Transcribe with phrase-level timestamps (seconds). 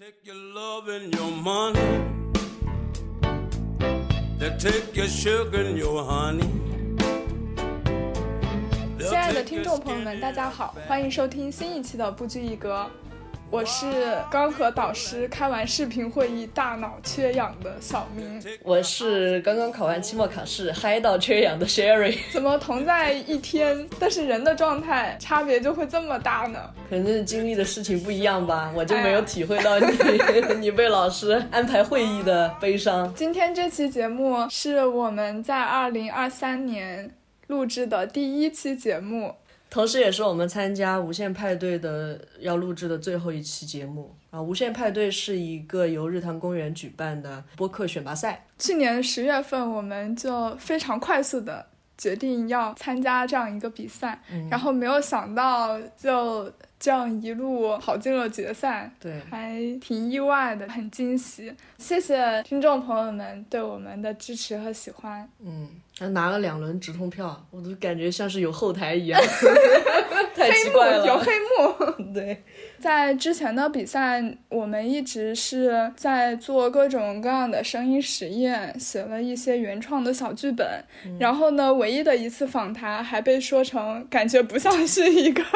[0.00, 1.78] Take your love and your money.
[4.38, 6.48] They take your sugar and your honey.
[8.98, 12.90] 亲爱的听众朋友们，大家好，欢迎收听新一期的不拘一格。
[13.50, 18.40] 我是刚和导师开完视频会议，大脑缺氧的小明。
[18.62, 22.16] 我是刚刚考完期末考试，嗨到缺氧的 Sherry。
[22.32, 26.60] 怎么同在一天，但是人的状态差别就会这么大呢？
[26.88, 29.86] 可能是经历的事情不一样吧，我就没有体会到你
[30.60, 33.12] 你被老师安排会议的悲伤。
[33.14, 37.10] 今天这期节目是我们在二零二三年
[37.48, 39.34] 录制的第一期节目。
[39.70, 44.42] 同时，也是我们参加无限派对的要录制的最后一期节目啊！
[44.42, 48.44] 无限派对是一个由日坛公园举办的播客选拔赛。
[48.58, 51.64] 去年十月份，我们就非常快速的
[52.00, 54.18] 决定要参加这样一个比赛，
[54.50, 61.52] 然后没有想到就这样一路跑进了决赛，对，还挺意外的，很惊喜。
[61.76, 65.28] 谢谢听众朋友们对我们的支持和喜欢。
[65.44, 65.68] 嗯。
[65.98, 69.20] 还拿了两轮直通票，我都感觉像是有后台一样，
[70.34, 71.06] 太奇怪了。
[71.06, 71.92] 有黑幕。
[72.14, 72.42] 对，
[72.80, 80.66] 在之前的比赛，我们一直是在做各种各样的声音实验，写了一些原创的小剧本。
[81.18, 85.42] 然后呢，唯一的一次访谈还被说成感觉不像是一个。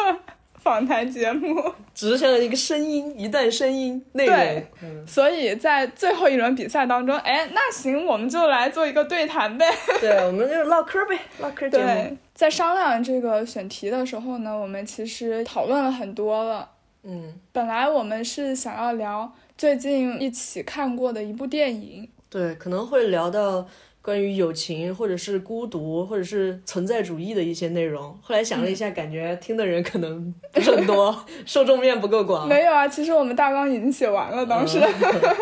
[0.64, 1.62] 访谈节目
[1.94, 4.34] 只像一个声音，一段声音内容。
[4.34, 4.66] 对，
[5.06, 9.66] 所以在最后一轮比赛当中，哎，那行，我们就来做一个对谈呗。
[10.00, 12.16] 对，我们就唠嗑呗，唠嗑节目。
[12.34, 16.66] 在商量这个选题的时候呢，我们其实讨论了很多了。
[17.04, 22.08] 嗯，本来我们是想要聊最近一起看过的一部电影。
[22.28, 23.66] 对，可能会聊到。
[24.04, 28.14] 关于友情，或者是孤独，或者是存在主义的一些内容。
[28.20, 32.46] 后来想了一下，感觉听的人可能不是很多， 受众面不够广。
[32.46, 34.78] 没有啊，其实我们大纲已经写完了，当时。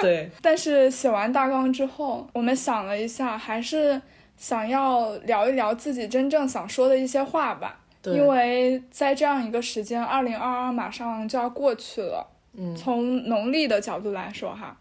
[0.01, 0.31] 对。
[0.41, 4.01] 但是写完大纲之后，我们想了一下，还是
[4.37, 7.81] 想要聊一聊自己真正想说的一些话吧。
[8.03, 8.15] 对。
[8.15, 12.27] 因为在这样一个时间，二零二二马上就要过去了。
[12.55, 12.75] 嗯。
[12.75, 14.77] 从农历的角度来说，哈，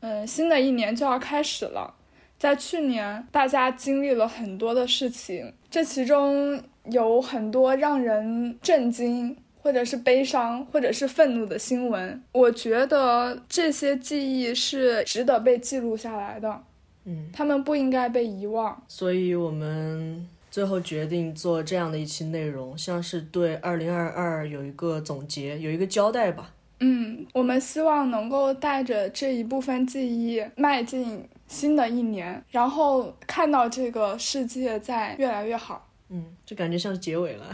[0.00, 1.94] 嗯，新的一年就要开始了。
[2.36, 12.22] 在去年，大家经历了很多的事情，这其中有很多让人震惊，或者是悲伤，或者是愤怒的新闻。
[12.32, 16.60] 我觉得这些记忆是值得被记录下来的，
[17.04, 18.82] 嗯，他们不应该被遗忘。
[18.88, 26.52] 所以我们最后决定做这样的一期内容，像是对二零二二有一个总结，有一个交代吧。
[26.78, 31.28] 嗯，我们希望能够带着这一部分记忆迈进。
[31.48, 37.46] 新的一年，然后看到这个世界在越来越好，嗯，就感觉像是结尾了。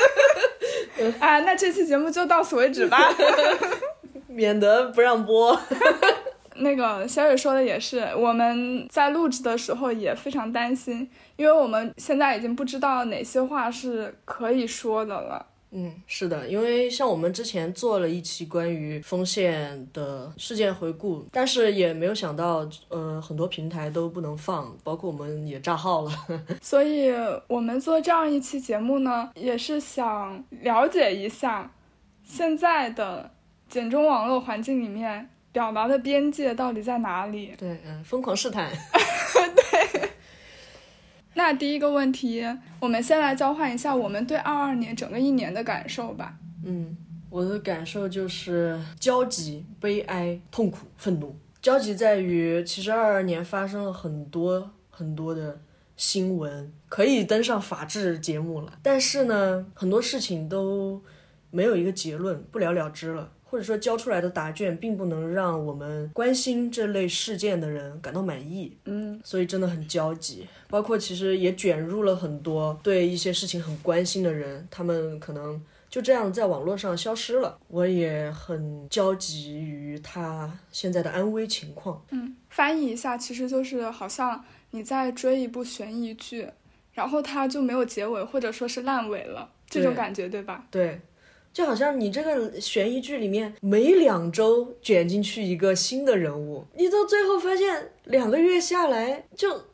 [1.18, 2.98] 啊，那这期节目就到此为止吧，
[4.28, 5.58] 免得不让播。
[6.58, 15.46] 那个小雨说的也是，我们在录制的时候也非常担心，因为我们现在已经不知道哪些话是可以说的了。
[15.70, 26.10] 嗯，是的，因为像我们之前做了一期关于丰县的事件回顾，但是也没有想到，呃，很多平台都不能放，包括我们也炸号了。
[26.62, 27.12] 所以，
[27.48, 31.70] 我们做这样一期节目呢，也是想了解一下
[32.24, 33.30] 现在的
[33.68, 37.54] 简中网络环境里面表达的边界到底在哪里。
[37.58, 38.70] 对，嗯，疯狂试探。
[39.54, 40.10] 对。
[41.34, 42.44] 那第一个问题，
[42.80, 46.36] 我们先来交换一下我们对二二年整个一年的感受吧。
[46.64, 46.96] 嗯，
[47.30, 51.36] 我的感受就是焦急、悲哀、痛苦、愤怒。
[51.62, 55.60] 焦急在于，其实二二年发生了很多很多的
[55.96, 58.72] 新闻，可以登上法制节目了。
[58.82, 61.00] 但是呢，很多事情都
[61.50, 63.30] 没有一个结论，不了了之了。
[63.50, 70.46] 或者说交出来的答卷并不能让我们关心这类事件的人感到满意，嗯，所以真的很焦急。
[70.68, 77.58] 包括其实也卷入了很多对一些事情很关心的人，他们可能就这样在网络上消失了。
[77.68, 82.04] 我也很焦急于他现在的安危情况。
[82.10, 86.46] 嗯，翻译一下，其实就是好像你在追一部悬疑剧，
[86.92, 90.66] 然后它就没有结尾，或者说是烂尾了，这种感觉，对吧？
[90.70, 91.00] 对。
[91.52, 99.64] 就好像你这个悬疑剧里面每两周卷进去一个新的人物，你到最后发现两个月下来，就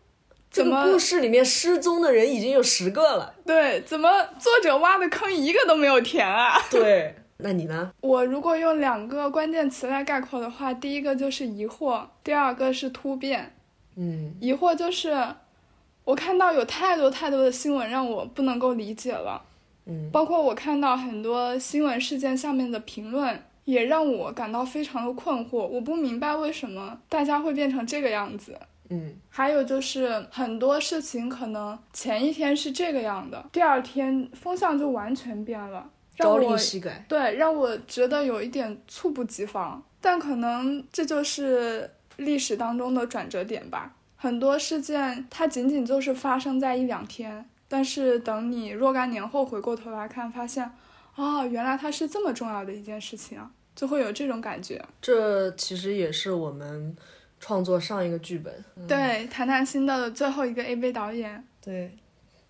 [0.51, 3.35] 这个故事里面失踪的人已经有十个了。
[3.45, 6.59] 对，怎么作者挖的坑一个都没有填啊？
[6.71, 7.93] 对，那你呢？
[8.01, 13.55] 我如果用两个关键词来概括的话，第一个就是疑惑，第二个是突变。
[13.97, 15.13] 嗯，疑惑就是
[16.05, 19.43] 我看到有太多太多的新闻让我不能够理解了。
[19.87, 25.59] 嗯，包括我看到很多新闻事件下面的评论，也让我感到非常的困惑。
[25.59, 28.59] 我不明白为什么大家会变成这个样子。
[28.91, 37.05] 嗯，还有就是很多事情可能前一天是这个样的，第二天风向就完全变了，让朝我令夕改。
[37.09, 39.83] 对让我觉得有一点猝不及防。
[40.03, 43.95] 但可能这就是历史当中的转折点吧。
[44.17, 50.71] 很多事件它仅仅就是发生在一两天，但是等你若干年后回过头来看，发现
[51.15, 54.85] 啊、原来它是这么重要的一件事情啊，就会有这种感觉。
[55.01, 56.97] 这其实也是我们
[57.39, 58.53] 创作上一个剧本。
[58.89, 61.97] 对，谈谈新的最后一个 A V 导演，对，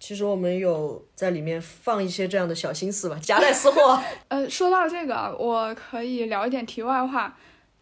[0.00, 4.02] 其实我们有在里面放一些这样的小心思吧，夹带私货。
[4.28, 7.36] 呃，说到这个，我可以聊一点题外话。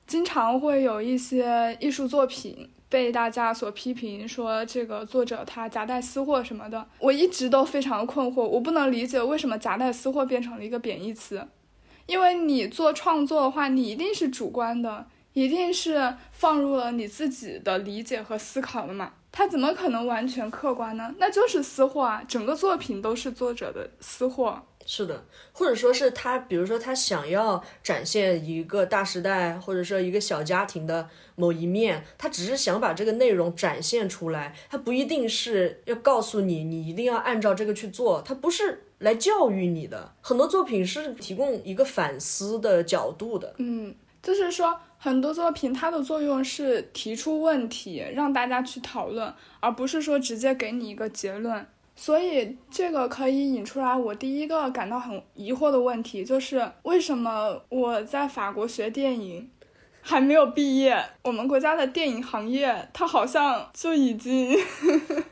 [0.04, 6.86] 经常会有一些艺术作品被大家所批评，说这个作者他夹带私货什么的。
[6.98, 11.48] 我一直都非常困惑，我不能理解为什么夹带私货变成了一个贬义词。
[12.04, 19.12] 因为你做创作的话，你一定是主观的，一定是放入了你自己的理解和思考的嘛。
[19.30, 21.14] 他怎么可能完全客观呢？
[21.16, 24.62] 那就是私货啊，整个作品都是作者的私货。
[24.86, 40.12] 是的，或者说是他，比如说他想要展现一个大时代，或者说一个小家庭的某一面，他只是想把这个内容展现出来，他不一定是要告诉你你一定要按照这个去做，他不是来教育你的。
[40.20, 43.54] 很多作品是提供一个反思的角度的。
[43.58, 51.66] 嗯，就是说很多作品它的作用是提出问题，让大家去讨论，而不是说直接给你一个结论。
[51.94, 59.48] 所以这个可以引出来我第一个感到很疑惑的问题，就是为什么我在法国学电影，
[60.00, 64.56] 还没有毕业，我们国家的电影行业它好像就已经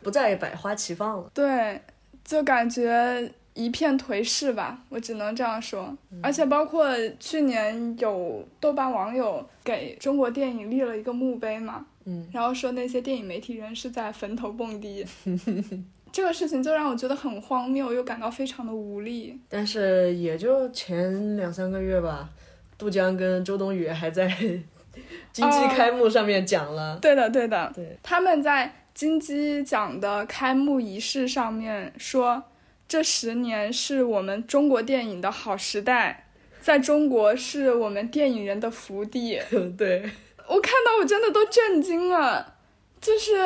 [0.03, 1.31] 不再百花齐放了。
[1.35, 1.81] 对，
[2.25, 5.97] 就感觉一片颓势吧，我只能这样说。
[6.23, 6.87] 而且包括
[7.19, 15.05] 去年有豆瓣网友给中国电影立了一个墓碑嘛，嗯，然后说那些电影媒体人是在坟头蹦迪，
[16.13, 19.39] 这个事情就让我觉得很荒谬，又感到非常的无力。
[19.49, 22.29] 但是也就前两三个月吧，
[22.77, 24.27] 杜江跟周冬雨还在
[25.33, 26.99] 金鸡开幕上面讲了。
[27.01, 32.43] 对的，对的，对，他们在金鸡奖的开幕仪式上面说，
[32.89, 36.27] 这十年是我们中国电影的好时代，
[36.61, 39.41] 在中国是我们电影人的福地。
[39.79, 40.11] 对，
[40.49, 42.55] 我看到我真的都震惊了，
[43.01, 43.37] 就是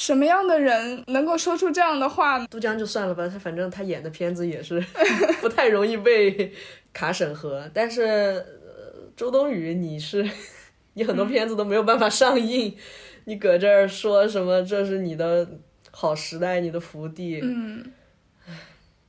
[0.00, 2.46] 什么样的人能够说出这样的话呢？
[2.50, 4.80] 杜江就算了吧，他反正他演的片子也是
[5.42, 6.54] 不太容易被
[6.90, 7.70] 卡审核。
[7.74, 10.26] 但是、呃、周冬雨，你是
[10.94, 12.74] 你很多片子都没有办法上映，
[13.26, 15.46] 你搁这儿说什么这是你的
[15.90, 17.92] 好时代，你的福地，嗯，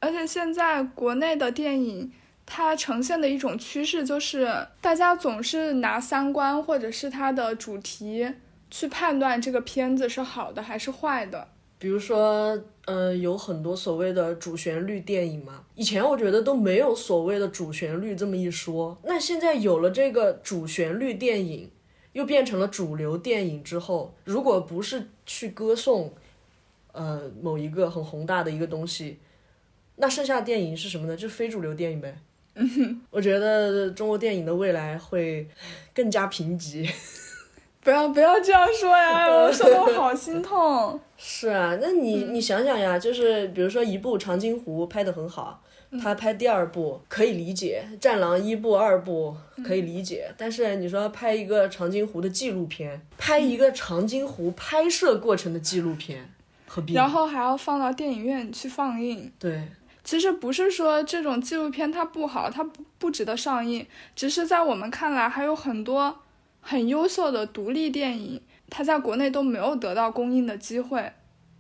[0.02, 2.12] 而且现在国内的电影。
[2.44, 8.30] 它呈现的一种趋势就是，大家总是拿三观或者是它的主题
[8.72, 11.50] 去判断这个片子是好的还是坏的。
[11.78, 18.96] 比如说，呃，有很多所谓的主旋律电影嘛，以前我觉得都没有所谓的主旋律这么一说。
[19.04, 21.72] 那现在有了这个主旋律电影，
[22.14, 26.14] 又变成了主流电影之后，如果不是去歌颂，
[26.92, 29.18] 呃，某一个很宏大的一个东西，
[29.96, 31.16] 那剩下的电影是什么呢？
[31.18, 32.16] 就是非主流电影呗。
[33.10, 35.48] 我觉得中国电影的未来会
[35.96, 36.88] 更加贫瘠。
[37.84, 41.00] 不要不要这样说呀， 我说的我好心痛。
[41.18, 45.62] 是啊，那你你想想呀，就是比如说一部《长津湖》拍的很好，
[46.02, 56.30] 他拍第二部可以理解，《战狼》一部、二部可以理解，但是你说拍一个长津湖的纪录片，拍一个长津湖拍摄过程的纪录片，
[56.68, 56.94] 何必？
[56.94, 59.32] 然后还要放到电影院去放映。
[59.38, 59.68] 对，
[60.04, 63.86] 其实不是说这种纪录片它不好，它不不值得上映，
[64.16, 66.18] 只是在我们看来还有很多
[66.62, 71.12] 很优秀的独立电影，它在国内都没有得到公映的机会。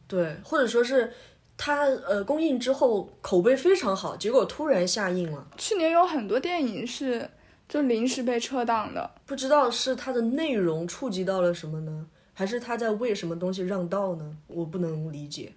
[0.08, 1.12] 对，或者说是
[1.58, 7.29] 它呃公映之后口碑非常好，结果突然下映了，去年有很多电影是
[7.67, 14.38] 就临时被撤档的，不知道是它的内容触及到了什么呢，还是它在为什么东西让道呢？
[14.48, 15.53] 我不能理解。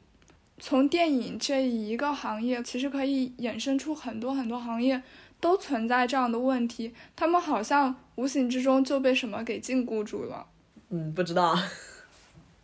[0.61, 5.03] 从电影这一个行业，其实可以衍生出很多很多行业
[5.45, 10.47] 都存在这样的问题，他们好像无形之中就被什么给禁锢住了。
[10.89, 11.55] 嗯，不知道。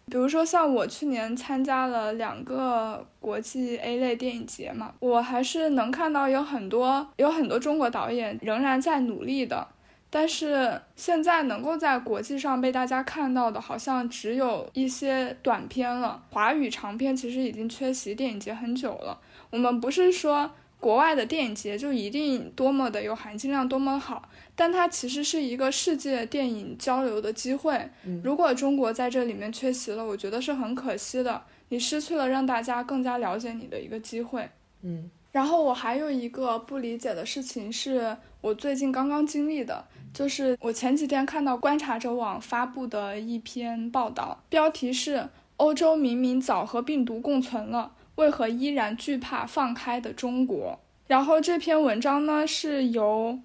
[0.06, 9.68] 比如说，像我去年参加了两个国际 A 类电影节嘛，我还是能看到有很多有很多中国导演仍然在努力的。
[10.08, 16.22] 但是现在能够在国际上被大家看到的，好像只有一些短片了。
[16.30, 19.20] 华语长片其实已经缺席电影节很久了。
[19.50, 27.90] 我们不是说国外的电影节就一定多么的有含金量，多么好，但它其实是一个世界电影交流的机会。
[28.24, 34.48] 如果中国在这里面缺席了，我觉得是很可惜的，你失去了让大家更加了解你的一个机会。
[34.82, 39.84] 嗯，然后我还有一个不理解的事情，是我最近刚刚经历的，
[40.14, 47.92] 就是我前几天看到观察者网发布的一篇报道，标题是“欧洲明明早和病毒共存了”。
[48.20, 50.78] 为何依然惧怕放开的中国？
[51.06, 53.38] 然后这篇文章呢，是由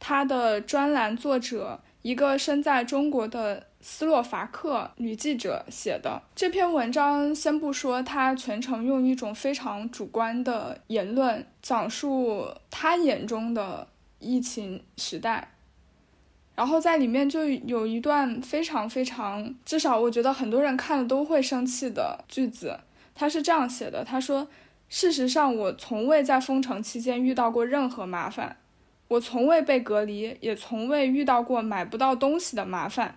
[0.00, 6.22] 他的专栏作者，一个身在中国的斯洛伐克女记者写的。
[6.34, 13.86] 这篇文章先不说，他全程用一种非常主观的言论讲述他眼中的
[14.18, 15.52] 疫情时代，
[16.56, 22.80] 然后在里面就有一段非常非常，至少我觉得很多人看了都会生气的句子。
[23.14, 24.48] 他是这样写的：“他说，
[24.88, 28.56] 事实上，我从未在封城期间遇到过任何麻烦，
[29.08, 33.16] 我从未被隔离，也从未遇到过买不到东西的麻烦。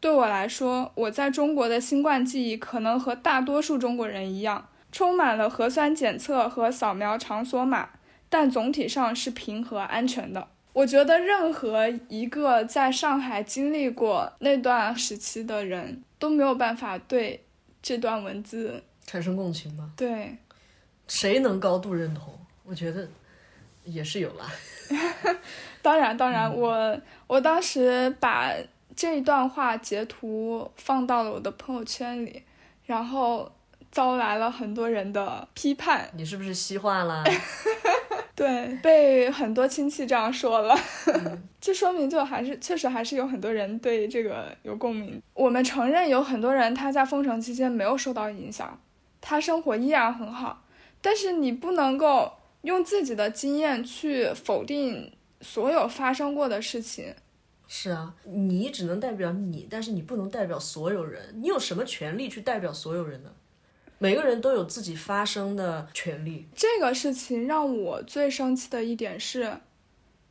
[0.00, 7.90] 对我来说，我在中国的新冠记忆可能和大多数中国人一样，充满了核酸检测和扫描场所码，
[8.28, 10.48] 但总体上是平和安全的。
[10.72, 17.44] 我觉得，任何一个在上海经历过那段时期的人都没有办法对
[17.82, 19.90] 这段文字。”产生共情吧？
[19.94, 20.34] 对，
[21.06, 22.32] 谁能高度认同？
[22.64, 23.06] 我觉得
[23.84, 24.50] 也是有啦。
[25.82, 28.54] 当然，当然，我我当时把
[28.96, 32.42] 这一段话截图放到了我的朋友圈里，
[32.86, 33.52] 然后
[33.90, 36.08] 招来了很多人的批判。
[36.14, 37.22] 你是不是西化了？
[38.34, 40.74] 对，被很多亲戚这样说了。
[41.60, 45.22] 这说明就还是确实还是有很多人对这个有共鸣。
[45.34, 48.80] 我们承认有很多人他在封城期间没有受到影响。
[49.22, 50.64] 他生活依然很好，
[51.00, 57.14] 但是你不能够用自己的经验去否定所有发生过的事情。
[57.66, 61.40] 是啊，你只能代表你，但是你不能代表所有人。
[61.40, 63.30] 你有什么权利去代表所有人呢？
[63.98, 66.48] 每个人都有自己发声的权利。
[66.54, 69.58] 这个事情让我最生气的一点是，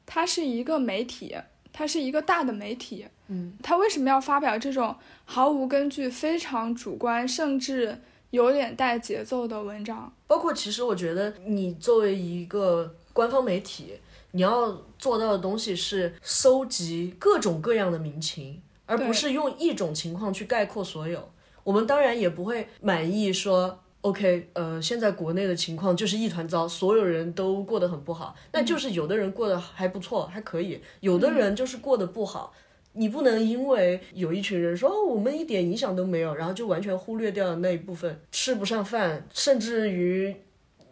[0.06, 1.36] 它是一个媒体，
[1.72, 8.02] 它是一个大的媒体，嗯，他为什么要发表这种毫无根据、非常主观，甚至？
[8.32, 13.94] 有点带节奏的文章，包括其实我觉得你作为一个官方媒体，
[14.32, 21.30] 你要做到的东西是搜集各种各样的民情，而不是用一种情况去概括所有。
[21.64, 32.54] 我们当然也不会满意说，OK，呃，现在国内的情况就是一团糟，所有人都过得很不好，那就是有的人过得还不错，还可以，有的人就是过得不好。
[32.94, 40.36] 你不能因为有一群人说哦，我们一点影响都没有，然后就完全忽略掉那一部分吃不上饭，甚至于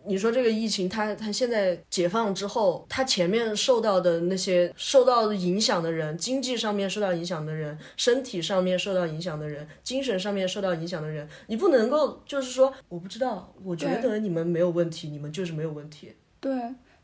[0.06, 16.14] 你说这个疫情，它它现在解放之后，它前面受到的那些受到影响的人，经济上面受到影响的人，身体上面受到影响的人，精神上面受到影响的人，你不能够就是说我不知道，我觉得你们没有问题，你们就是没有问题。
[16.40, 16.52] 对。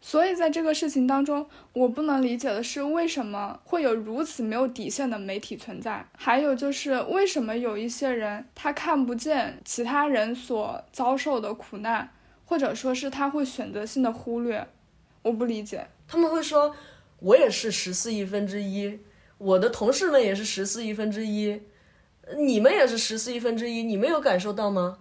[0.08, 6.08] 所以在这个事情当中，我不能理解的是，为什么会有如此没有底线的媒体存在？
[6.16, 12.08] 还有就是，为什么有一些人他看不见其他人所遭受的苦难，
[12.46, 14.68] 或者说是他会选择性的忽略？
[15.24, 15.88] 我不理解。
[16.08, 16.76] 他们会说，
[17.18, 19.00] 我也是十四亿分之一，
[19.40, 21.60] 我的同事们也是十四亿分之一，
[22.38, 25.00] 你们也是十四亿分之一，你没有感受到吗？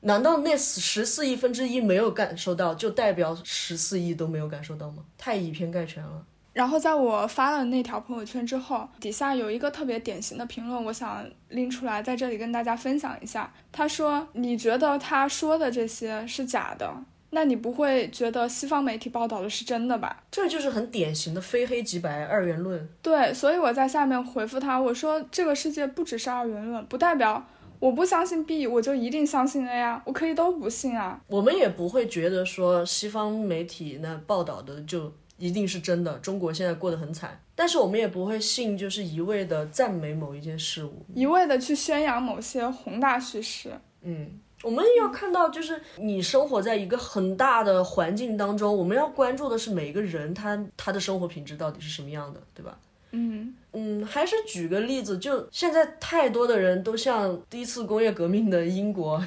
[0.00, 5.02] 难道那十四亿分之一没有感受到，就代表十四亿都没有感受到吗？
[5.18, 6.24] 太以偏概全了。
[6.52, 13.52] 然后在我发了那条朋友圈之后，底下有一个特别典型的评论，我想拎出来在这里跟大家分享一下。
[13.70, 16.92] 他说：“你觉得他说的这些是假的，
[17.30, 22.88] 那你不会觉得西方媒体报道的是真的吧？”这就是很典型的非黑即白二元论。
[23.02, 27.46] 对，所以我在下面回复他，我说：“这个世界不只是二元论，不代表。”
[27.80, 31.20] 我不相信 B，我就一定相信 A 呀，我可以都不信啊。
[31.28, 37.40] 我们也不会觉得说西方媒体那报道的就一定是真的，中国现在过得很惨。
[37.54, 43.70] 但是我们也不会信，就是一味的赞美某一件事物，一味的去宣扬某些宏大叙事。
[44.02, 52.78] 嗯，我们要看到，就是你生活在一个很大的环境当中，我们要关注的是每个人他他的生活品质到底是什么样的，对吧？
[53.12, 59.22] 嗯嗯，还是举个例子，就现在太多的人都像第一次工业革命的英国，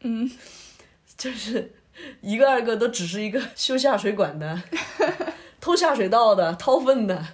[0.00, 0.30] 嗯，
[1.16, 1.72] 就是
[2.20, 4.60] 一个二个都只是一个修下水管的、
[5.60, 7.24] 偷下水道的、掏粪的，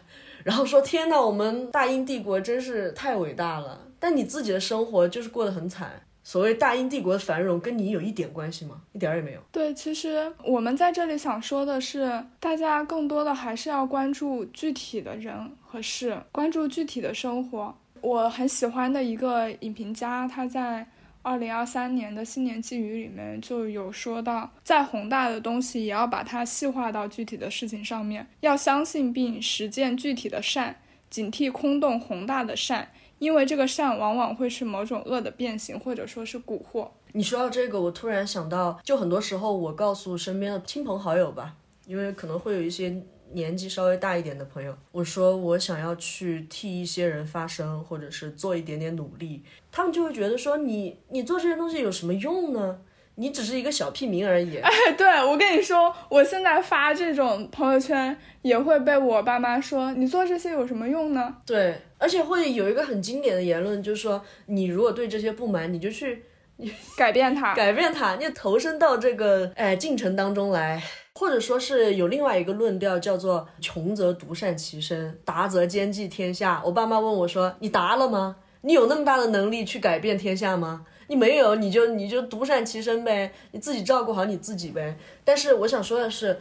[0.45, 3.83] 然后说天呐，我们大英帝国真是太伟大了。
[3.99, 8.83] 但你自己的生活就是过得很惨，所谓大英帝国的繁荣跟你有一点关系吗？
[8.93, 9.41] 一点儿也没有。
[9.51, 15.35] 对，其实我们在这里想说的是，大家更多的还是要关注具体的人
[15.83, 17.75] 是，关注具体的生活。
[18.03, 20.87] 我很喜欢的一个影评家，他在
[21.23, 30.77] 二零二三年的新年寄语里面就有说到，再宏大的东西也要把它细化到具体的事情上面，要相信并实践具体的善，
[31.11, 36.89] 警惕空洞宏大的善，因为这个善往往会是某种恶的变形，或者说是蛊惑。
[37.13, 41.57] 你说到这个，我突然想到，就很多时候我告诉身边的亲朋好友吧，
[41.87, 43.03] 因为可能会有一些。
[43.33, 52.79] 年纪稍微大一点的朋友，我说我想要去替一些人发声，或者是做一点点努力，他们就会觉得说你你做这些东西有什么用呢？
[53.19, 54.59] 你只是一个小屁民而已。
[54.61, 61.35] 哎，对我跟你说，我现在发这种朋友圈也会被我爸妈说你做这些有什么用呢？
[61.47, 66.36] 对，而且会有一个很经典的言论，就是说你如果对这些不满，你就去你
[66.97, 70.83] 改变它，改变它，你投身到这个哎进程当中来。
[71.19, 76.61] 或者说是有另外一个论调，叫做“穷则独善其身，达则兼济天下”。
[76.67, 78.37] 我爸妈问我说：“你达了吗？
[78.61, 80.85] 你有那么大的能力去改变天下吗？
[81.07, 86.39] 你没有，你就你就独善其身呗，你自己照顾好你自己呗。”但是我想说的是，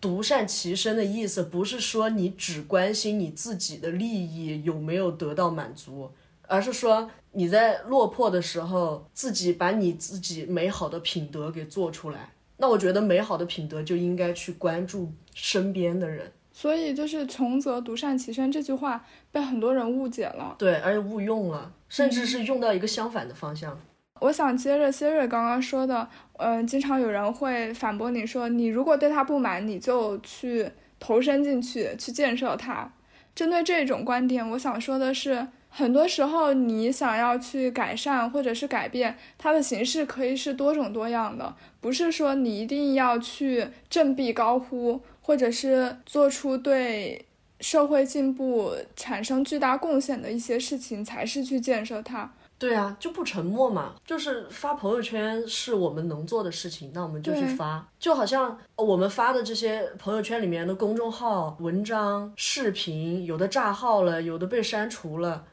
[0.00, 6.10] 独善其身的意思不是说你只关心你自己的利益有没有得到满足，
[6.54, 12.30] 而是说你在落魄的时候，自己把你自己美好的品德给做出来。
[12.58, 23.76] 那我觉得美好的品德就应该去关注身边的人，所以就是“穷则独善其身”这句话被很多人误解了，对，而且误用了，甚至是用到一个相反的方向。
[24.20, 26.08] 我想接着 Siri 刚刚说的，
[26.38, 30.70] 嗯，经常有人会反驳你说，你如果对他不满，你就去
[31.00, 32.92] 投身进去，去建设他。
[33.34, 35.48] 针对这种观点，我想说的是。
[35.76, 47.26] 很多时候，你想要去改善或者是改变，它的形式可以是多种多样的，不是说你一定要去振臂高呼，或者是做出对
[47.58, 52.32] 社会进步产生巨大贡献的一些事情才是去建设它。
[52.56, 57.84] 对啊，就不沉默嘛，就是发朋友圈是我们能做的事情，那我们就去发。
[57.98, 65.44] 就好像我们发的这些朋友圈里面的公众号、文章、视频，有的炸号了，有的被删除了。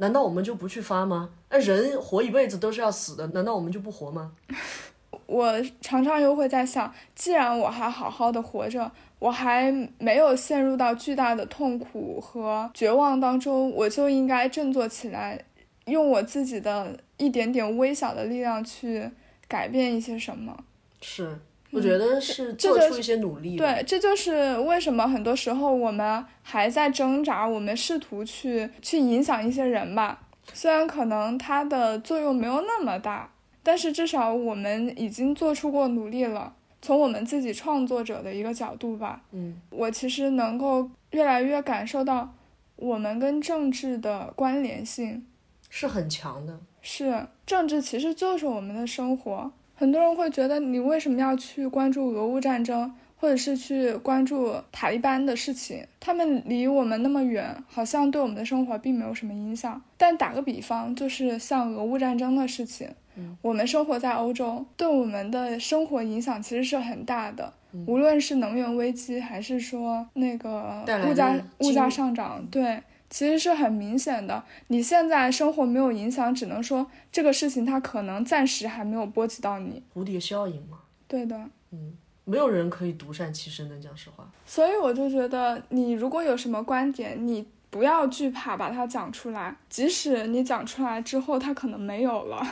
[0.00, 1.30] 难道我们就不去发吗？
[1.50, 4.32] 那人活一辈子都是要死的，难道我们就不活吗？
[5.26, 15.44] 我常常又会在想，既然我还好好的活着，我还没有陷入到巨大的痛苦和绝望当中，我就应该振作起来，
[15.84, 19.10] 用我自己的一点点微小的力量去
[19.46, 20.64] 改变一些什么。
[21.00, 21.38] 是。
[21.72, 23.56] 我觉得是做出一些努力。
[23.56, 30.20] 对，这就是为什么很多时候我们还在挣扎，我们试图去去影响一些人吧。
[30.52, 33.30] 虽然可能它的作用没有那么大，
[33.62, 36.54] 但是至少我们已经做出过努力了。
[36.82, 42.34] 从我们自己创作者的一个角度吧，嗯，我其实能够越来越感受到
[42.76, 45.26] 我们跟政治的关联性
[45.68, 46.58] 是很强的。
[46.80, 49.52] 是，政治其实就是我们的生活。
[49.80, 55.82] 很多人会觉得，你为什么要去关注俄乌战争，或者是去关注塔利班的事情？
[55.98, 59.80] 他们离我们那么远，好像对我们的生活并没有什么影响。
[59.96, 62.90] 但打个比方，就是像俄乌战争的事情，
[63.40, 67.50] 我们生活在欧洲，对我们的生活影响其实是很大的。
[67.86, 72.82] 无论是能源危机，还是说那个物价物价上涨，对。
[73.10, 79.82] 其实是很明显的，你现在生活没有影响，只能说这个事情它可能暂时还没有波及到你。
[79.92, 80.78] 蝴蝶效应嘛。
[81.08, 81.36] 对的。
[81.72, 81.92] 嗯，
[82.24, 84.30] 没有人可以独善其身的，讲实话。
[84.46, 92.46] 所以我就觉得，你如果有什么观点，你不要惧怕把它讲出来，即使你讲出来之后，它可能没有了。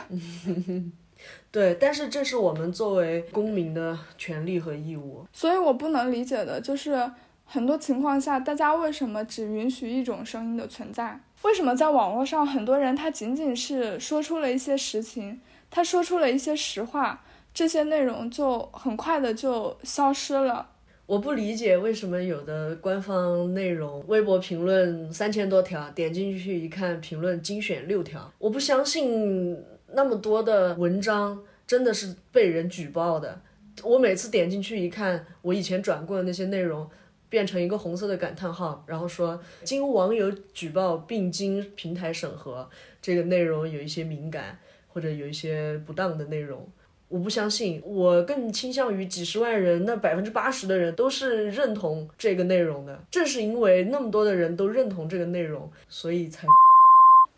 [1.51, 5.25] 对，但是这是我们作为公民的权利和义务。
[5.31, 7.09] 所以我不能理解的就是。
[7.51, 11.19] 很多情况下，大家为什么只允许一种声音的存在？
[11.41, 20.69] 为什么在网络上，很多人他仅仅是说出了一些实情，他说出了一些实话，这些内容就很快的就消失了？
[21.07, 28.31] 我不理解为什么有的官方内容微博评论三千多条，点进去一看，评论精选六条。
[28.37, 29.59] 我不相信
[29.93, 33.41] 那么多的文章真的是被人举报的。
[33.81, 36.87] 我每次点进去一看，我以前转过的那些内容。
[37.29, 42.67] 变成一个红色的感叹号，然后说经网友举报并经平台审核，
[43.01, 46.67] 这个内容有一些敏感或者有一些不当的内容，
[47.07, 52.99] 我不相信，我更倾向于几十万人，那百分之八十的人都是认同这个内容的。
[53.11, 56.47] 正是因为那么多的人都认同这个内容，所以才。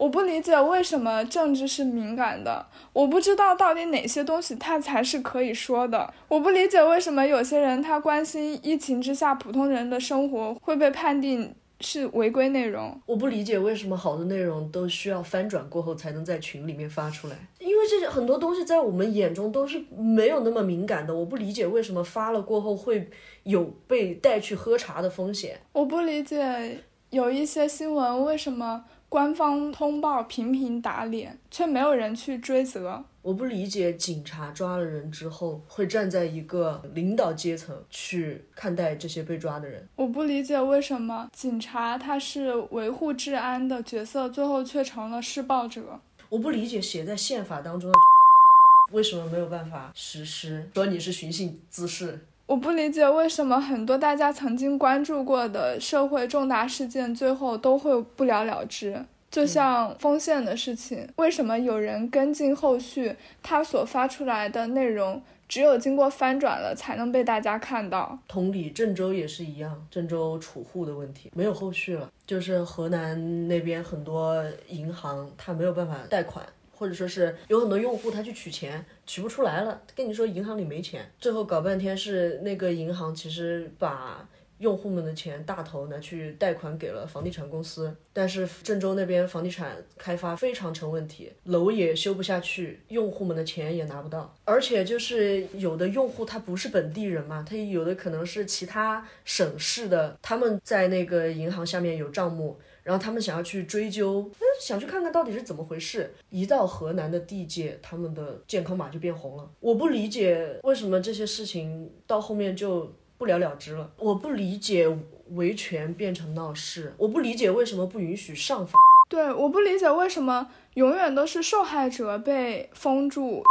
[0.01, 6.11] 我不理解为什么政治是敏感的，我不知道到底哪些东西它才是可以说的。
[6.27, 11.53] 我不理解为什么有些人他关心疫情之下普通人的生活会被判定。
[11.83, 21.11] 是违规内容，我不理解为什么好的内容都需要翻转过后才能在群里面发出来，因为这些很多东西在我们眼中都是没有那么敏感的。
[21.11, 23.09] 我不理解为什么发了过后会
[23.45, 25.59] 有被带去喝茶的风险。
[25.73, 33.03] 我不理解有一些新闻为什么官方通报频频打脸，却没有人去追责。
[33.21, 39.85] 我不理解警察抓了人之后会站在一个领导阶层去看待这些被抓的人。
[39.97, 45.99] 我不理解为什么警察他是维护治安的角色，最后却成了施暴者。
[46.29, 47.99] 我不理解写在宪法当中的
[48.95, 52.27] 为什么没有办法实施，说你是寻衅滋事。
[52.51, 59.05] 我不理解为什么很多大家曾经关注过的社会重大事件，最后都会不了了之。
[59.29, 63.15] 就像丰县的事情，为什么有人跟进后续？
[63.41, 68.19] 他所发出来的内容，只有经过翻转了，才能被大家看到。
[68.27, 76.45] 同理，郑州也是一样，郑州储户的问题没有后续了，就是河南那边很多银行他没有办法贷款，
[76.81, 84.27] 或者说是有很多用户他去取钱取不出来了，跟你说银行里没钱，最后搞半天是那个银行其实把。
[84.57, 112.91] 用户们的钱大头拿去贷款给了房地产公司，但是郑州那边房地产开发非常成问题，楼也修不下去，用户们的钱也拿不到，而且就是有的用户他不是本地人嘛，他有的可能是其他省市的，他们在那个银行下面有账目，然后他们想要去追究，想去看看到底是怎么回事，一到河南的地界，他们的健康码就变红了，我不理解为什么这些事情到后面就。
[113.21, 114.87] 不了了之了，我不理解
[115.33, 118.81] 维权变成闹事，我不理解为什么不允许上访。
[119.07, 123.43] 对，我不理解为什么永远都是受害者被封住，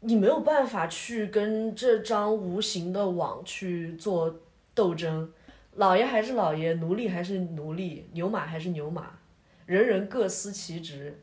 [0.00, 4.34] 你没有办法去跟这张无形的网去做
[4.74, 5.30] 斗争。
[5.76, 9.18] 老爷还是老爷，奴隶还是奴隶，牛马还是牛马，
[9.64, 11.18] 人人各司其职，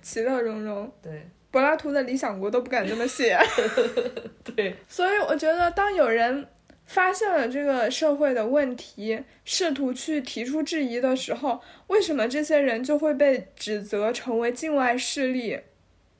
[0.00, 0.90] 其乐融融。
[1.02, 3.36] 对，柏拉图的《理想国》都不敢这么写。
[4.56, 6.46] 对，所以我觉得当有人。
[6.88, 15.58] 发现了这个社会的问题，试图去提出质疑的时候，为什么这些人就会被指责成为境外势力？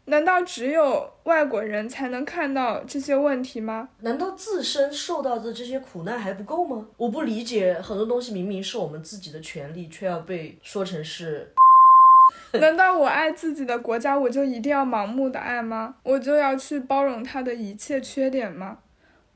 [0.08, 3.88] 难道只有外国人才能看到这些问题吗？
[4.00, 6.86] 难道自身受到的这些苦难还不够吗？
[6.96, 11.52] 我不理解，很多东西明明是我们自己的权利，却要被说成是
[12.54, 15.96] 难道我爱自己的国家，我就一定要盲目的爱吗？
[16.04, 18.78] 我就要去包容他的一切缺点吗？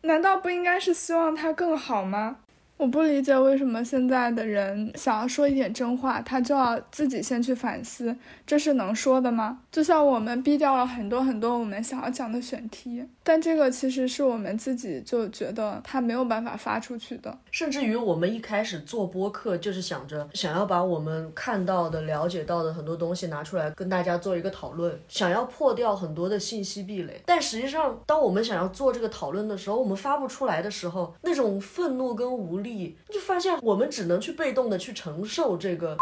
[0.03, 2.39] 难道不应该是希望他更好吗？
[2.81, 8.17] 我不理解为什么现在的人想要说一点真话，他就要自己先去反思，
[8.47, 9.59] 这是能说的吗？
[9.71, 17.39] 就像我们逼掉了很多很多我们想要讲的选题，但这个其实是我们自己就觉得他没有办法发出去的。
[17.53, 27.23] 甚至于我们一开始做播客就是想着想要把我们看到的、了解到的很多东西拿出来跟大家做一个讨论，想要破掉很多的信息壁垒。
[27.25, 32.97] 但实际上，当我们想要做这个讨论的时候，我们发不出来的时候，那种愤怒跟无力。
[33.11, 35.97] 就发现我们只能去被动的去承受这个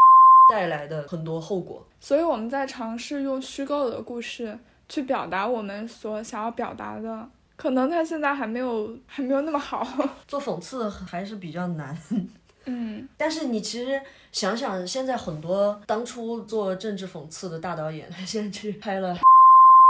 [0.49, 4.57] 带来的很多后果，所以我们在尝试用虚构的故事
[4.89, 9.87] 去表达我们所想要表达的，可能他现在还没有还没有那么好。
[10.27, 11.95] 做讽刺还是比较难，
[12.65, 19.15] 嗯，但是你其实想想，现在很多当初做政治讽刺的大导演，他现在去拍了，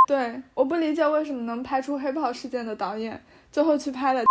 [0.08, 4.24] 对，我不理解为什么能拍出黑豹事件的导演，最后去拍了。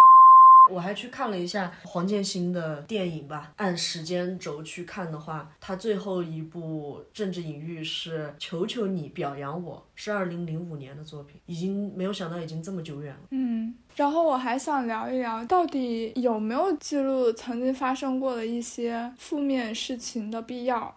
[0.70, 3.52] 我还去看了一下黄建新的电影吧。
[3.56, 13.20] 按时间轴去看的话，他最后一部政治隐喻是《求求你表扬我》，是二零零五年的作品，已经没有想到已经这么久远了。
[13.30, 20.94] 嗯，然后我还想聊一聊，到底有没有记录曾经发生过的一些负面事情的必要？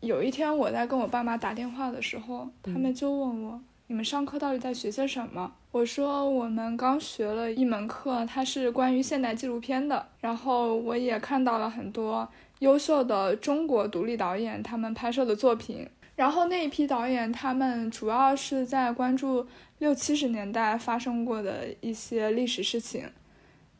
[0.00, 10.06] 有一天我在跟我爸妈打电话的时候，他们就问我：“你们上课到底在学些什么？”我说我们刚学了一门课，它是关于现代纪录片的。
[10.20, 15.88] 然后我也看到了很多优秀的中国独立导演他们拍摄的作品。
[16.14, 19.46] 然后那一批导演他们主要是在关注
[19.78, 23.10] 六七十年代发生过的一些历史事情。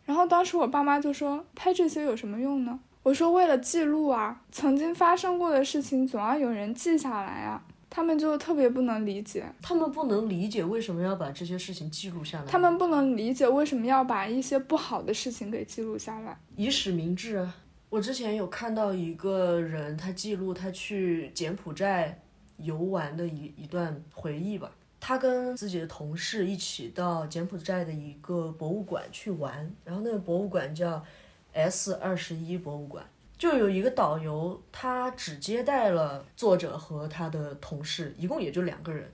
[0.07, 2.81] 然后当时我爸妈就说拍这些有什么用呢？
[3.03, 7.63] 我说为了记录啊，曾经发生过的事情总要有人记下来啊。
[7.95, 17.47] 他们就特别不能理解，他们不能理解为什么要把这些事情记录下来，他们不能理解为什么要把一些不好的事情给记录下来，以史明智。
[17.91, 22.19] 我之前有看到一个人，他记录他去柬埔寨
[22.57, 24.73] 游玩的一一段回忆吧。
[24.99, 31.05] 他跟自己的同事一起到柬埔寨的一个博物馆去玩，然后那个博物馆叫
[31.53, 33.05] S 二十一博物馆，
[33.43, 39.11] 就有一个导游，他只接待了作者和他的同事，一共也就两个人。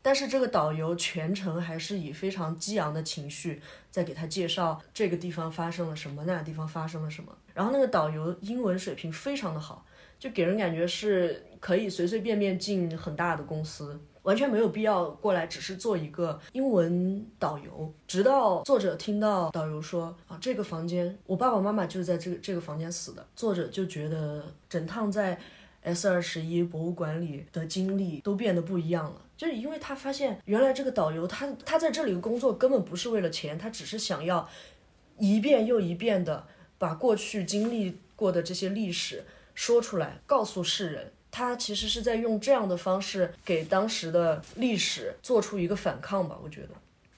[0.00, 7.36] 但是这个导游全程还是以非常激昂的情绪在给他介绍这个地方发生了什么，那个地方发生了什么。
[7.54, 9.84] 然后那个导游英文水平非常的好，
[10.16, 17.94] 就给人感觉是可以随随便便进很大的公司，完全没有必要过来只是做一个英文导游。
[18.08, 25.38] 直到作者听到导游说啊，这个房间我爸爸妈妈就是在这个这个房间死的，作者就觉得整趟在
[25.82, 29.22] S 二十一博物馆里的经历都变得不一样了。
[29.36, 34.48] 就是因为他发现，原来这个导游他他在这里工作根本不是为了钱，他只是想要
[35.18, 41.12] 一遍又一遍的把过去经历过的这些历史说出来，告诉世人。
[41.36, 46.68] 他其实是在用这样的方式给当时的历史做出一个反抗吧，我觉得。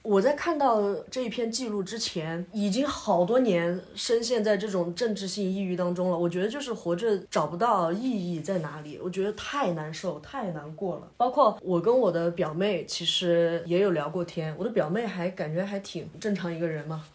[0.01, 6.17] 我在看到这一篇记录之前，已经好多年深陷在这种政治性抑郁当中了。
[6.17, 11.07] 我觉得就是活着找不到意义在哪里，我觉得太难受、太难过了。
[11.15, 14.53] 包括我跟我的表妹，其实也有聊过天。
[14.57, 17.05] 我的表妹还感觉还挺正常一个人嘛，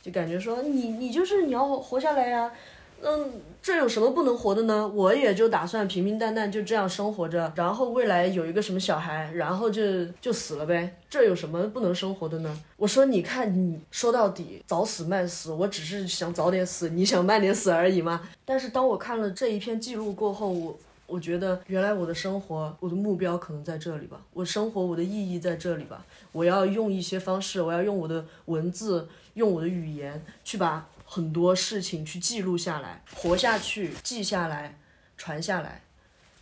[0.00, 2.52] 就感觉说你你就是你要活下来呀。
[3.06, 4.88] 嗯，这有什么不能活的呢？
[4.88, 10.96] 我也就打算平平淡淡就这样生活着，然后未来有一个什么小孩，然后就就死了呗。
[11.10, 12.58] 这有什么不能生活的呢？
[12.78, 18.26] 我说，你看，你说到底早死慢死，我只是想早点死，你想慢点死而已嘛。
[18.46, 26.02] 但是当我看了这一篇记录过后，我我觉得原来我的生活，我的目标可能在这里吧，我生活我的意义在这里吧。
[26.32, 30.88] 我要用一些方式，我要用我的文字，用我的语言去把。
[31.14, 34.76] 很多事情去记录下来，活下去，记下来，
[35.16, 35.80] 传下来，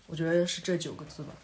[0.06, 1.34] 我觉得是这九个字吧。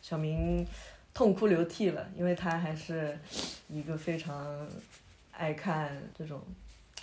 [0.00, 0.66] 小明
[1.12, 3.18] 痛哭流涕了，因为他还是
[3.68, 4.66] 一个非常
[5.32, 6.42] 爱看这种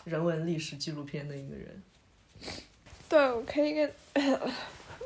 [0.06, 1.84] 人文历史纪录片的一个人。
[3.08, 3.94] 对，我可以跟。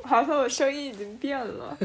[0.04, 1.76] 好像我声音已经变了，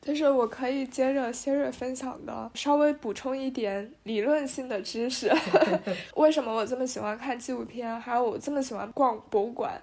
[0.00, 5.30] 就是我可以接着 Siri 分享的，稍微补充一点理论性的知识。
[6.16, 9.82] 为什么我这么喜欢看纪录片，还有我这么喜欢逛博物馆？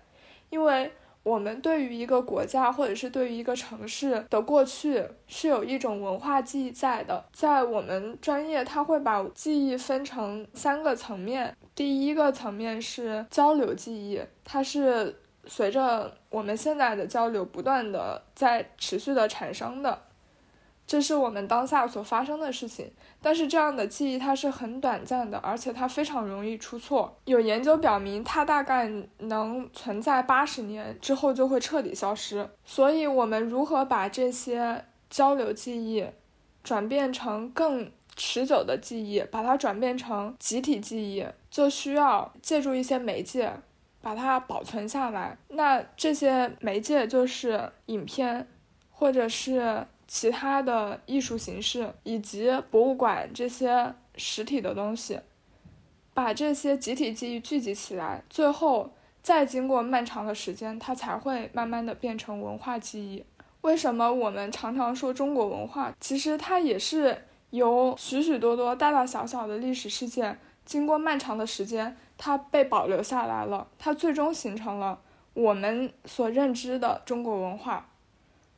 [0.50, 7.24] 因为我们对于一个国家或者是对于一个城市的过去是有一种文化记忆在的。
[7.34, 11.56] 在我们专业，它会把记忆分成三个层面。
[11.76, 15.16] 第一个层面是交流记忆，它是。
[15.48, 20.02] 随着我们现在的交流不断的在持续的产生的，
[20.88, 22.92] 这是我们当下所发生的事情。
[23.22, 27.18] 但是这样的记忆它是很短暂的，而且它非常容易出错。
[27.26, 32.48] 有研究表明，它大概能存在八十年之后就会彻底消失。
[32.64, 36.06] 所以，我们如何把这些交流记忆
[36.64, 43.52] 转变成更持久的记忆，把它转变成集体记忆，就需要借助一些媒介。
[44.06, 48.48] 把它保存下来，那这些媒介就是影片，
[48.92, 55.20] 或者是其他的艺术形式，以及博物馆这些实体的东西，
[56.14, 63.26] 把这些集体记忆聚集起来，最后再经过漫长的时间，它才会慢慢的变成文化记忆。
[63.62, 65.92] 为什么我们常常说中国文化？
[66.00, 71.98] 其实它也是由许许多多大大小小的历史事件，经过漫长的时间。
[72.18, 75.00] 它被保留下来了，它最终形成了
[75.34, 77.90] 我们所认知的中国文化。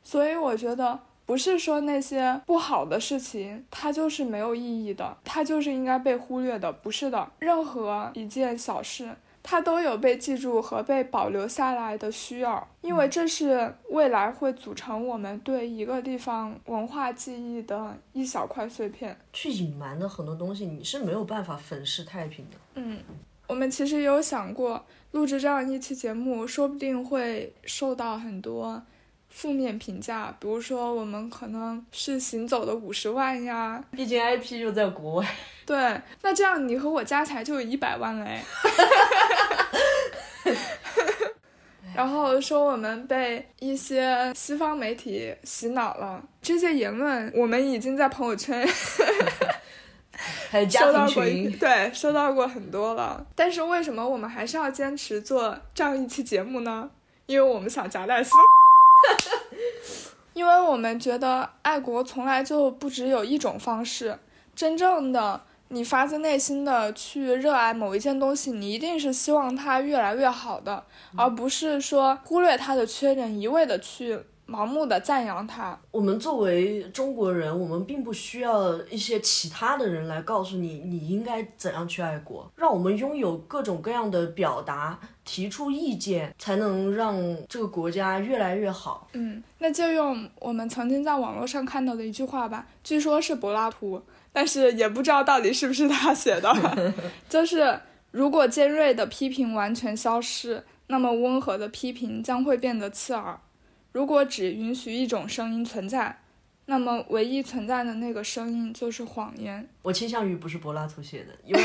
[0.02, 7.30] 所以我觉得，不是说那些不好的事情它就是没有意义的，它就是应该被忽略的，不是的。
[7.40, 19.14] 任何一件小事，它都有被记住和被保留下来的需要，因为这是未来会组成我们对一个地方文化记忆的一小块碎片。
[19.32, 22.56] 去隐瞒的很多东西，你是没有办法粉饰太平的。
[22.76, 22.98] 嗯。
[23.48, 28.80] 我们其实也有想过录制这样一期节目，说不定会受到很多
[29.30, 35.26] 负面评价，比如说我们可能是行走的五十万呀，毕竟 IP 又在国外。
[35.64, 38.40] 对，那这样你和我加起来就有一百万嘞。
[41.96, 48.68] 然后说我们被一些西方媒体洗脑了，这些言论我们已经在朋友圈。
[50.50, 53.24] 还有家庭群，对，收到过很多了。
[53.34, 56.90] 但是为什么我们还是要坚持做这样一期节目呢？
[57.26, 58.30] 因为我们想夹带私，
[60.34, 64.18] 因为我们觉得爱国从来就不只有一种方式。
[64.56, 70.82] 真正的你发自内心的去热爱某一件东西，你一定是希望它越来越好的，
[71.16, 75.78] 而不是说忽略它的缺点，一味的去盲目的赞扬他。
[75.90, 87.14] 我们作为中国人，我们并不需要一些其他的人来告诉你你应该怎样去爱国，让我们拥有各种各样的表达、提出意见，才能让
[87.46, 89.06] 这个国家越来越好。
[89.12, 96.50] 嗯，那就用我们曾经在网络上看到的一句话吧，据说是柏拉图，但是也不知道到底是不是他写的，
[97.28, 97.78] 就是
[98.12, 103.38] 如果尖锐的批评完全消失，那么温和的批评将会变得刺耳。
[103.98, 106.16] 如果只允许一种声音存在，
[106.66, 109.68] 那么唯一存在的那个声音就是谎言。
[109.82, 111.60] 我倾向于不是柏拉图写的，因为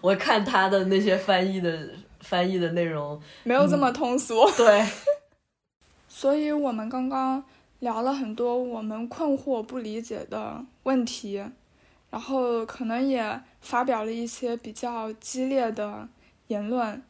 [0.00, 1.88] 我 我看他的那些翻译的
[2.20, 4.48] 翻译的内容没有这么通俗。
[4.56, 4.86] 对，
[6.06, 7.42] 所以我们刚刚
[7.80, 11.44] 聊了很多我们困惑不理解的问题，
[12.10, 16.08] 然后可能也发表了一些比较激烈的
[16.46, 17.02] 言论，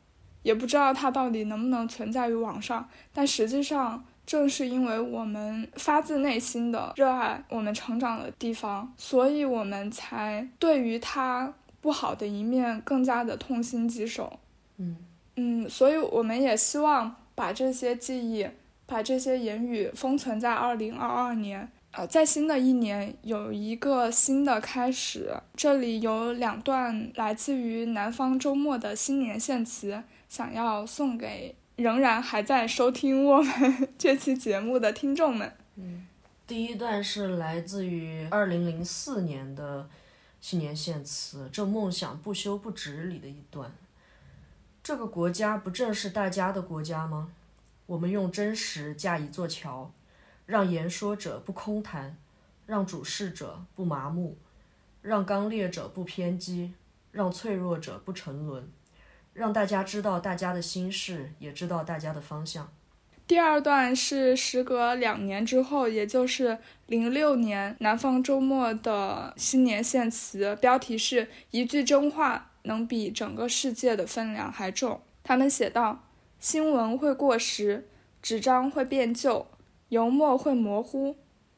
[0.43, 4.03] 也不知道它到底能不能存在于网上，但实际上。
[4.27, 14.41] 正是因为我们发自内心的热爱我们成长的地方，所以我们才对于它不好的一面更加的痛心疾首。
[14.79, 14.97] 嗯
[15.37, 18.47] 嗯，所以我们也希望把这些记忆、
[18.85, 21.71] 把这些言语封存在二零二二年。
[21.93, 25.35] 呃，在新的一年有一个新的开始。
[25.55, 31.55] 这里有两段来自于南方周末的新年献词，想要送给。
[31.77, 36.07] 仍然还在收听我们这期节目的听众们，嗯，
[36.47, 39.87] 第一段是来自于二零零四年的
[40.41, 43.71] 新年献词，《这梦想不休不止》里的一段。
[44.83, 47.31] 这个国家不正是大家的国家吗？
[47.85, 49.93] 我们用真实架一座桥，
[50.47, 52.17] 让言说者不空谈，
[52.65, 54.39] 让主事者不麻木，
[55.03, 56.73] 让刚烈者不偏激，
[57.13, 58.67] 让脆弱者不沉沦。
[59.37, 62.73] 让大家知道大家的心事，也知道大家的方向。
[63.27, 75.03] 第二段是时隔两年之后，也就是零六年南方周末的新年献词，标题是一句真话能比整个世界的分量还重。
[75.23, 76.05] 他们写道：
[76.41, 77.89] 新闻会过时，
[78.23, 79.47] 纸张会变旧，
[79.91, 81.17] 油墨会模糊，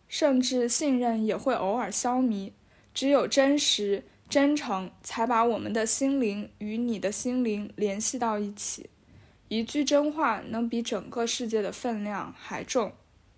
[0.09, 2.51] 甚至信任也会偶尔消弭。
[2.93, 4.03] 只有真实。
[4.29, 8.91] 真诚才把我们的心灵与你的心灵联系到一起，
[9.49, 12.93] 一句真话能比整个世界的分量还重，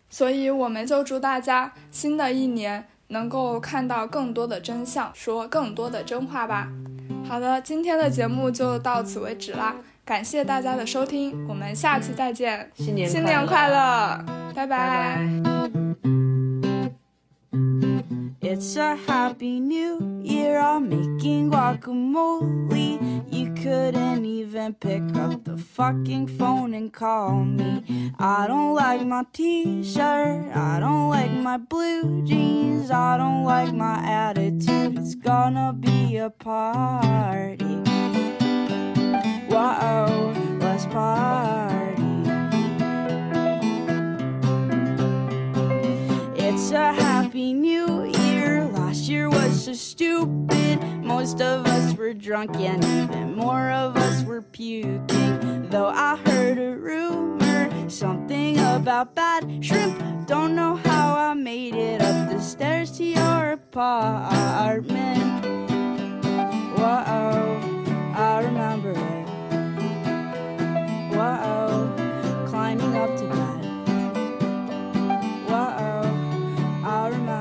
[0.08, 6.68] 所以我们就祝大家新的一年能够看到更多的真相，说更多的真话吧。
[7.24, 14.24] 好的，今天的节目就到此为止啦，感谢大家的收听，我们下期再见，新年新年快乐，
[14.54, 15.20] 拜拜。
[18.52, 20.58] It's a happy new year.
[20.58, 22.98] I'm making guacamole.
[23.32, 28.12] You couldn't even pick up the fucking phone and call me.
[28.18, 30.50] I don't like my t shirt.
[30.52, 32.90] I don't like my blue jeans.
[32.90, 34.98] I don't like my attitude.
[34.98, 37.76] It's gonna be a party.
[39.46, 42.02] Whoa, let's party.
[46.34, 48.19] It's a happy new year
[49.10, 50.80] Year was so stupid.
[51.02, 55.68] Most of us were drunk, and even more of us were puking.
[55.68, 60.28] Though I heard a rumor, something about bad shrimp.
[60.28, 65.44] Don't know how I made it up the stairs to your apartment.
[66.78, 67.60] Whoa,
[68.14, 69.26] I remember it.
[71.16, 73.64] Whoa, climbing up to bed.
[75.48, 77.39] Whoa, I remember.